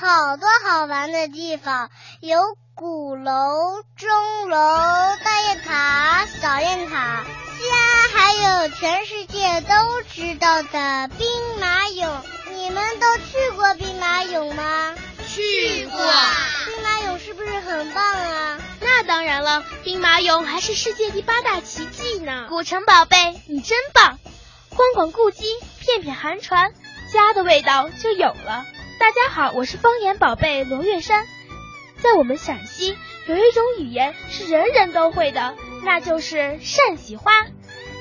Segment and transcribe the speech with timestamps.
[0.00, 1.90] 好多好玩的地方，
[2.20, 4.56] 有鼓楼、钟楼、
[5.22, 7.22] 大雁塔、小雁塔，
[7.58, 11.28] 西安还有全世界都知道的兵
[11.60, 12.08] 马俑。
[12.54, 14.94] 你们都去过兵马俑吗？
[15.28, 15.98] 去过。
[15.98, 18.58] 兵马俑是不是很棒啊？
[18.80, 22.46] 那当然了，兵马俑还是世界第八大奇迹呢。
[22.48, 24.18] 古城宝贝，你真棒！
[24.70, 25.44] 逛逛故居，
[25.78, 26.72] 片片寒蝉，
[27.12, 28.64] 家的味道就有了。
[29.00, 31.26] 大家好，我是方言宝贝罗月山。
[32.02, 37.32] 在我们陕西，有一种语言是人人都会的，那就是陕西话。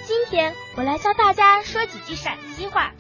[0.05, 2.91] 今天我来教大家说几句陕西话。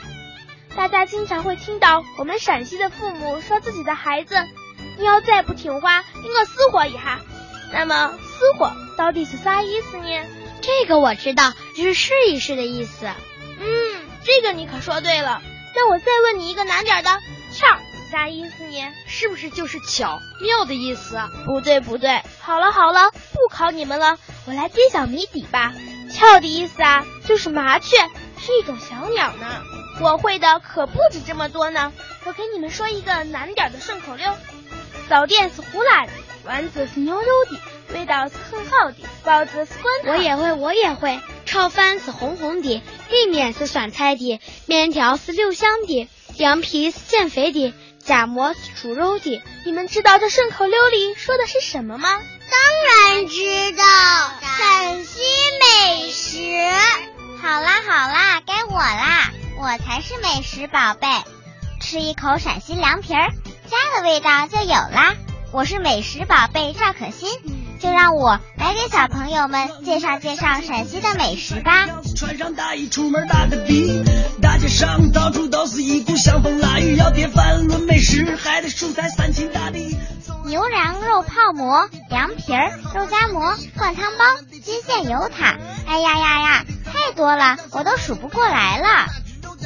[0.77, 4.37] 大家经常会听到我们陕西的父母说自己的孩子
[4.97, 7.19] ：“你要再不听话，给我死活一下。”
[7.73, 10.25] 那么“死活”到底是啥意思呢？
[10.61, 13.07] 这个我知道，就是试一试的意思。
[13.59, 15.41] 嗯，这个你可说对了。
[15.75, 17.09] 那我再问你一个难点的
[17.53, 17.67] ，“巧”
[18.11, 18.93] 啥意思呢？
[19.07, 21.17] 是不是就是巧妙的意思？
[21.45, 22.21] 不对，不对。
[22.39, 25.73] 好了好了，不考你们了，我来揭晓谜底吧。
[26.11, 27.97] 巧的意思啊，就是麻雀，
[28.37, 29.61] 是一种小鸟呢。
[30.01, 31.93] 我会的可不止这么多呢，
[32.25, 34.33] 我给你们说一个难点的顺口溜：
[35.07, 36.11] 早点是胡辣的，
[36.45, 37.59] 丸子是牛肉的，
[37.93, 40.15] 味道是很好的，包子是滚烫。
[40.15, 41.19] 我也会，我也会。
[41.45, 49.43] 炒饭是红红的，里面是酸菜的，面条是六香的，凉皮是减肥的，甲馍煮肉的。
[49.65, 52.09] 你们知道这顺口溜里说的是什么吗？
[52.09, 53.83] 当然知道，
[54.57, 55.19] 陕西
[55.59, 56.39] 美食。
[57.41, 59.31] 好啦好啦，该我啦。
[59.57, 61.07] 我才是美食宝贝，
[61.81, 63.29] 吃一口陕西凉皮儿，
[63.67, 65.15] 家的味道就有啦。
[65.51, 67.29] 我是美食宝贝赵可欣，
[67.79, 71.87] 就让我来给小朋友们介绍介绍陕西的美食吧。
[72.15, 74.03] 穿上大衣出门打个的，
[74.41, 79.97] 大街上到处都是一股香风腊雨，要点饭论美食，还得蔬菜三秦大地。
[80.45, 84.25] 牛羊肉泡馍、凉皮儿、肉夹馍、灌汤包、
[84.63, 85.57] 金线油塔，
[85.87, 89.07] 哎呀呀呀，太多了，我都数不过来了。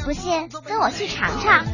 [0.04, 1.64] 不信，跟我去尝尝。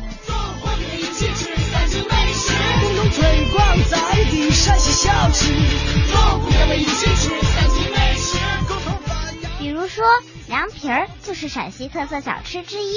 [9.58, 10.04] 比如说，
[10.46, 12.94] 凉皮儿就是陕西特色小吃之一。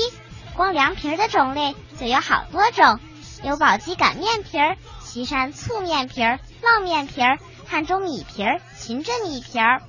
[0.54, 3.00] 光凉皮儿的种类就有好多种，
[3.44, 9.82] 有宝鸡擀面皮儿、岐山醋面皮儿、烙面皮儿、汉中米皮儿、秦镇米皮儿。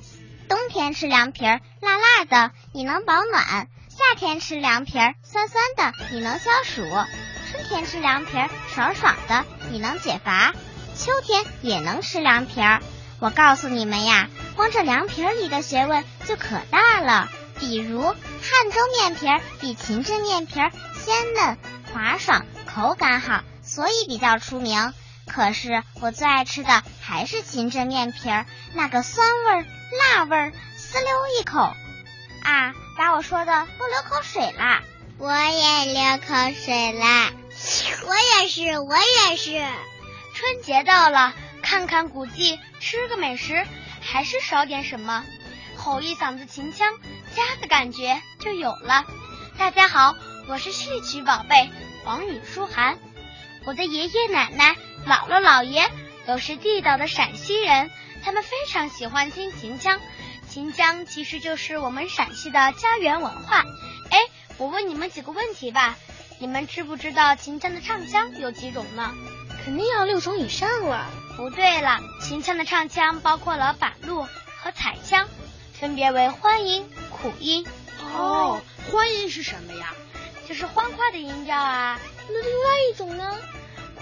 [0.48, 3.68] 冬天吃凉皮儿，辣辣的，你能保暖。
[3.88, 6.82] 夏天吃凉皮儿，酸酸的，你能消暑；
[7.50, 10.52] 春天吃凉皮儿，爽爽的，你能解乏；
[10.96, 12.80] 秋天也能吃凉皮儿。
[13.20, 17.28] 我告诉你们呀，光这凉皮儿里的学问就可大了。
[17.58, 20.70] 比如汉中面皮儿比秦镇面皮儿
[21.04, 21.58] 鲜嫩
[21.92, 24.92] 滑爽，口感好，所以比较出名。
[25.26, 28.44] 可是我最爱吃的还是秦镇面皮儿，
[28.74, 29.66] 那个酸味儿、
[30.16, 31.08] 辣味儿，滋溜
[31.40, 31.60] 一口。
[32.42, 34.82] 啊，把我说的都流口水啦！
[35.16, 37.30] 我也流口水啦！
[38.06, 39.64] 我也是，我也是。
[40.34, 43.64] 春节到了，看看古迹，吃个美食，
[44.00, 45.24] 还是少点什么，
[45.76, 46.92] 吼一嗓子秦腔，
[47.36, 49.06] 家的感觉就有了。
[49.56, 50.16] 大家好，
[50.48, 51.70] 我是戏曲宝贝
[52.04, 52.98] 王允舒涵，
[53.64, 54.74] 我的爷爷奶奶、
[55.06, 55.88] 姥姥姥爷
[56.26, 57.88] 都是地道的陕西人，
[58.24, 60.00] 他们非常喜欢听秦腔。
[60.48, 63.64] 秦腔其实就是我们陕西的家园文化。
[64.10, 64.18] 哎，
[64.58, 65.96] 我问你们几个问题吧，
[66.40, 69.14] 你们知不知道秦腔的唱腔有几种呢？
[69.64, 71.06] 肯定要六种以上了。
[71.36, 75.28] 不对了，秦腔的唱腔包括了板路和彩腔，
[75.72, 77.66] 分别为欢音、苦音。
[78.14, 78.60] 哦，
[78.92, 79.94] 欢音是什么呀？
[80.46, 81.98] 就是欢快的音调啊。
[82.28, 83.36] 那另外一种呢？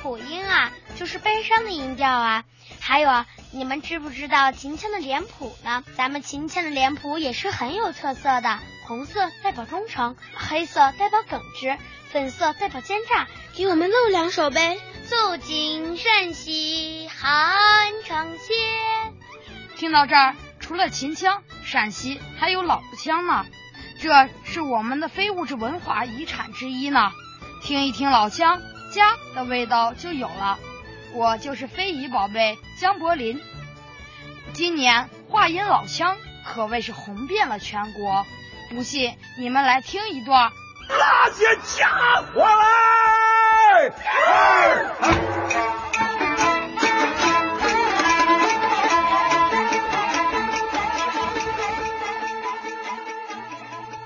[0.03, 2.45] 苦音啊，就是悲伤的音调啊。
[2.81, 5.85] 还有啊，你们知不知道秦腔的脸谱呢？
[5.97, 8.59] 咱们秦腔的脸谱也是很有特色的，
[8.89, 11.79] 红色代表忠诚，黑色代表耿直，
[12.11, 13.29] 粉色代表奸诈。
[13.55, 14.79] 给我们露两手呗！
[15.13, 18.57] 走进陕西汉唱线。
[19.77, 23.45] 听到这儿，除了秦腔，陕西还有老腔呢，
[24.01, 27.13] 这是我们的非物质文化遗产之一呢。
[27.63, 28.63] 听一听老腔，
[28.95, 30.59] 家的味道就有了。
[31.13, 33.39] 我就是非遗宝贝江柏林，
[34.55, 38.25] 今年话音老腔可谓是红遍了全国。
[38.71, 40.51] 不信你们来听一段，
[40.89, 42.41] 那些家伙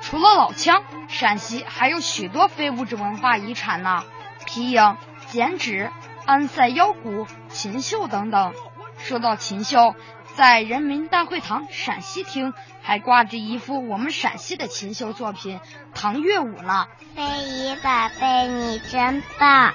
[0.02, 4.04] 除了老腔，陕西还有许多非物质文化遗产呢，
[4.46, 4.96] 皮影、
[5.26, 5.90] 剪纸。
[6.24, 8.52] 安塞腰鼓、琴绣等等。
[8.98, 9.94] 说到琴绣，
[10.36, 12.52] 在人民大会堂陕西厅
[12.82, 15.58] 还挂着一幅我们陕西的琴绣作品
[15.94, 16.86] 《唐乐舞》呢。
[17.14, 19.72] 飞姨宝贝，你真棒！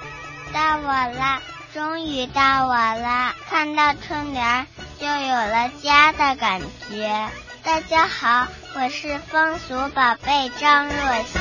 [0.54, 1.42] 到我了，
[1.74, 3.34] 终于到我了！
[3.50, 4.66] 看到春联
[5.00, 7.28] 就有了家的感觉。
[7.64, 10.94] 大家好，我是风俗宝贝张若
[11.24, 11.38] 曦。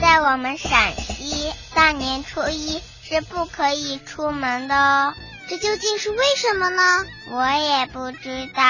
[0.00, 5.14] 在我们陕西，大年初一是不可以出门的哦。
[5.50, 6.82] 这究竟是为什么呢？
[7.28, 8.62] 我也不知道。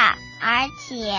[0.42, 1.14] 而且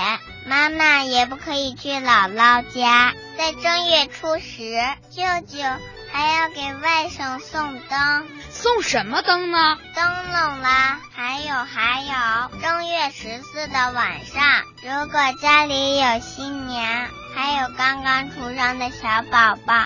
[0.48, 3.14] 妈妈也不可以去姥姥家。
[3.38, 4.74] 在正月初十，
[5.12, 5.64] 舅舅
[6.12, 8.28] 还要给外甥送灯。
[8.50, 9.78] 送什么灯呢？
[9.94, 11.00] 灯笼啦。
[11.14, 19.86] 还有还有，正月十四的晚上，如果家里有新娘，还有刚刚出生的小宝宝，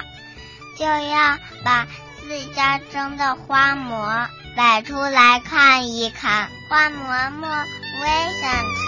[0.77, 1.85] 就要把
[2.21, 6.49] 自家蒸的花馍摆出来看一看。
[6.69, 6.97] 花馍
[7.31, 7.47] 馍，
[7.99, 8.11] 我也
[8.41, 8.85] 想吃。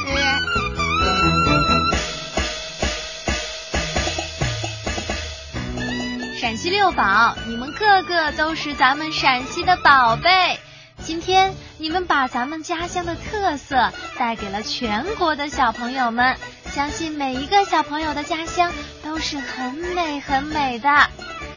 [6.40, 10.60] 陕西六宝，你们个个都是咱们陕西的宝贝。
[11.04, 16.38] 今天你们把咱们家乡的特色带给了全国的小朋友们，
[16.72, 18.72] 相信每一个小朋友的家乡
[19.04, 20.90] 都是很美很美的。